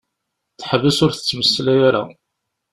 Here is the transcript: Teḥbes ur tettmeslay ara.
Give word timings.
Teḥbes 0.59 0.97
ur 1.05 1.11
tettmeslay 1.13 1.79
ara. 1.87 2.03